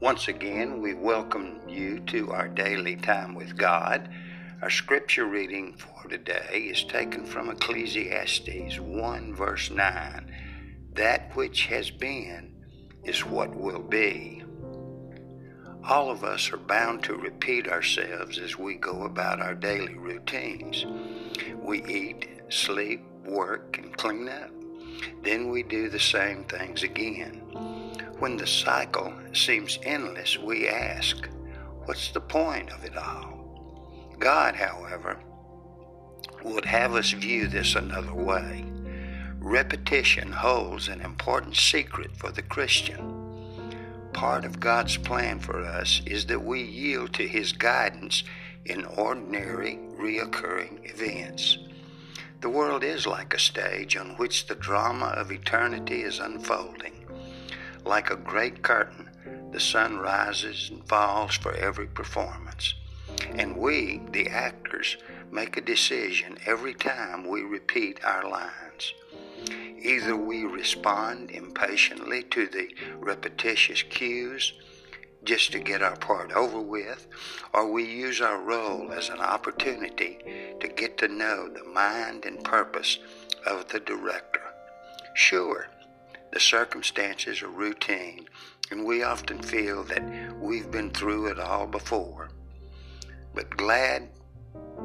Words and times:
Once 0.00 0.28
again, 0.28 0.80
we 0.80 0.94
welcome 0.94 1.58
you 1.66 1.98
to 1.98 2.30
our 2.30 2.46
daily 2.46 2.94
time 2.94 3.34
with 3.34 3.56
God. 3.56 4.08
Our 4.62 4.70
scripture 4.70 5.26
reading 5.26 5.72
for 5.72 6.08
today 6.08 6.68
is 6.70 6.84
taken 6.84 7.26
from 7.26 7.50
Ecclesiastes 7.50 8.78
1, 8.78 9.34
verse 9.34 9.72
9. 9.72 10.32
That 10.92 11.34
which 11.34 11.66
has 11.66 11.90
been 11.90 12.54
is 13.02 13.26
what 13.26 13.52
will 13.56 13.82
be. 13.82 14.44
All 15.82 16.12
of 16.12 16.22
us 16.22 16.52
are 16.52 16.58
bound 16.58 17.02
to 17.02 17.16
repeat 17.16 17.66
ourselves 17.66 18.38
as 18.38 18.56
we 18.56 18.76
go 18.76 19.02
about 19.02 19.40
our 19.40 19.56
daily 19.56 19.98
routines. 19.98 20.86
We 21.60 21.84
eat, 21.86 22.28
sleep, 22.50 23.02
work, 23.26 23.78
and 23.78 23.96
clean 23.96 24.28
up. 24.28 24.50
Then 25.24 25.50
we 25.50 25.64
do 25.64 25.88
the 25.88 25.98
same 25.98 26.44
things 26.44 26.84
again. 26.84 27.42
When 28.18 28.36
the 28.36 28.48
cycle 28.48 29.12
seems 29.32 29.78
endless, 29.84 30.36
we 30.36 30.68
ask, 30.68 31.28
what's 31.84 32.10
the 32.10 32.20
point 32.20 32.70
of 32.72 32.84
it 32.84 32.96
all? 32.96 34.16
God, 34.18 34.56
however, 34.56 35.20
would 36.42 36.64
have 36.64 36.94
us 36.94 37.12
view 37.12 37.46
this 37.46 37.76
another 37.76 38.12
way. 38.12 38.64
Repetition 39.38 40.32
holds 40.32 40.88
an 40.88 41.00
important 41.00 41.56
secret 41.56 42.16
for 42.16 42.32
the 42.32 42.42
Christian. 42.42 43.70
Part 44.12 44.44
of 44.44 44.58
God's 44.58 44.96
plan 44.96 45.38
for 45.38 45.64
us 45.64 46.02
is 46.04 46.26
that 46.26 46.44
we 46.44 46.60
yield 46.60 47.12
to 47.14 47.28
His 47.28 47.52
guidance 47.52 48.24
in 48.64 48.84
ordinary, 48.84 49.78
reoccurring 49.96 50.92
events. 50.92 51.58
The 52.40 52.48
world 52.48 52.82
is 52.82 53.06
like 53.06 53.32
a 53.32 53.38
stage 53.38 53.96
on 53.96 54.16
which 54.16 54.46
the 54.46 54.56
drama 54.56 55.06
of 55.16 55.30
eternity 55.30 56.02
is 56.02 56.18
unfolding. 56.18 57.07
Like 57.84 58.10
a 58.10 58.16
great 58.16 58.62
curtain, 58.62 59.10
the 59.52 59.60
sun 59.60 59.98
rises 59.98 60.70
and 60.70 60.86
falls 60.88 61.36
for 61.36 61.52
every 61.54 61.86
performance. 61.86 62.74
And 63.30 63.56
we, 63.56 64.02
the 64.12 64.28
actors, 64.28 64.96
make 65.30 65.56
a 65.56 65.62
decision 65.62 66.38
every 66.46 66.74
time 66.74 67.26
we 67.28 67.42
repeat 67.42 68.04
our 68.04 68.28
lines. 68.28 68.94
Either 69.80 70.16
we 70.16 70.44
respond 70.44 71.30
impatiently 71.30 72.24
to 72.24 72.46
the 72.46 72.68
repetitious 72.98 73.82
cues 73.82 74.52
just 75.24 75.52
to 75.52 75.58
get 75.58 75.82
our 75.82 75.96
part 75.96 76.32
over 76.32 76.60
with, 76.60 77.06
or 77.52 77.70
we 77.70 77.84
use 77.84 78.20
our 78.20 78.40
role 78.40 78.92
as 78.92 79.08
an 79.08 79.20
opportunity 79.20 80.18
to 80.60 80.68
get 80.68 80.98
to 80.98 81.08
know 81.08 81.48
the 81.48 81.64
mind 81.64 82.24
and 82.24 82.42
purpose 82.44 82.98
of 83.46 83.68
the 83.68 83.80
director. 83.80 84.42
Sure, 85.14 85.68
the 86.38 86.44
circumstances 86.44 87.42
are 87.42 87.48
routine, 87.48 88.24
and 88.70 88.84
we 88.84 89.02
often 89.02 89.42
feel 89.42 89.82
that 89.82 90.04
we've 90.40 90.70
been 90.70 90.88
through 90.88 91.26
it 91.26 91.36
all 91.36 91.66
before. 91.66 92.28
But 93.34 93.56
glad 93.56 94.08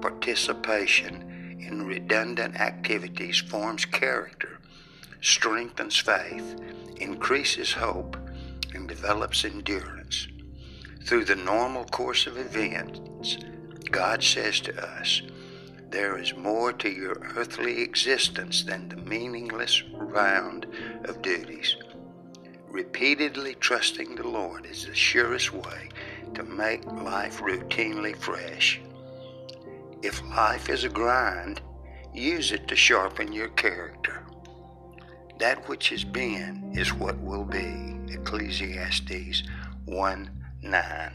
participation 0.00 1.60
in 1.60 1.86
redundant 1.86 2.58
activities 2.58 3.40
forms 3.40 3.84
character, 3.84 4.58
strengthens 5.20 5.98
faith, 5.98 6.58
increases 6.96 7.72
hope, 7.72 8.16
and 8.72 8.88
develops 8.88 9.44
endurance. 9.44 10.26
Through 11.04 11.26
the 11.26 11.36
normal 11.36 11.84
course 11.84 12.26
of 12.26 12.38
events, 12.38 13.36
God 13.90 14.22
says 14.22 14.60
to 14.60 14.82
us, 14.82 15.20
there 15.94 16.18
is 16.18 16.34
more 16.34 16.72
to 16.72 16.88
your 16.88 17.20
earthly 17.36 17.82
existence 17.82 18.64
than 18.64 18.88
the 18.88 18.96
meaningless 18.96 19.80
round 19.92 20.66
of 21.04 21.22
duties. 21.22 21.76
Repeatedly 22.68 23.54
trusting 23.54 24.16
the 24.16 24.26
Lord 24.26 24.66
is 24.66 24.86
the 24.86 24.94
surest 24.94 25.52
way 25.52 25.88
to 26.34 26.42
make 26.42 26.84
life 26.84 27.40
routinely 27.40 28.16
fresh. 28.16 28.80
If 30.02 30.22
life 30.24 30.68
is 30.68 30.84
a 30.84 30.88
grind, 30.88 31.60
use 32.12 32.52
it 32.52 32.68
to 32.68 32.76
sharpen 32.76 33.32
your 33.32 33.48
character. 33.48 34.24
That 35.38 35.68
which 35.68 35.88
has 35.90 36.04
been 36.04 36.72
is 36.74 36.92
what 36.92 37.18
will 37.20 37.44
be. 37.44 37.96
Ecclesiastes 38.08 39.42
1 39.84 40.30
9. 40.62 41.12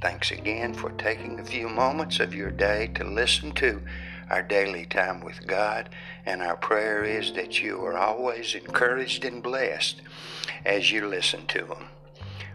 Thanks 0.00 0.30
again 0.30 0.74
for 0.74 0.90
taking 0.92 1.40
a 1.40 1.44
few 1.44 1.68
moments 1.68 2.20
of 2.20 2.34
your 2.34 2.50
day 2.50 2.90
to 2.94 3.04
listen 3.04 3.52
to 3.52 3.82
our 4.30 4.42
daily 4.42 4.86
time 4.86 5.20
with 5.20 5.46
God. 5.46 5.88
And 6.26 6.42
our 6.42 6.56
prayer 6.56 7.04
is 7.04 7.32
that 7.32 7.62
you 7.62 7.84
are 7.84 7.96
always 7.96 8.54
encouraged 8.54 9.24
and 9.24 9.42
blessed 9.42 10.00
as 10.64 10.90
you 10.90 11.06
listen 11.06 11.46
to 11.48 11.64
them. 11.64 11.88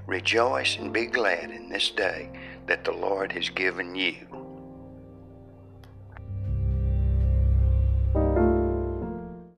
Rejoice 0.08 0.78
and 0.78 0.92
be 0.92 1.06
glad 1.06 1.52
in 1.52 1.70
this 1.70 1.92
day 1.92 2.30
that 2.68 2.84
the 2.84 2.92
Lord 2.92 3.32
has 3.34 3.50
given 3.50 3.96
you. 3.96 4.39